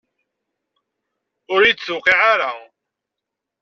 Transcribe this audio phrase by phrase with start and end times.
[1.53, 2.51] Ur yi-d-tewqiɛ ara.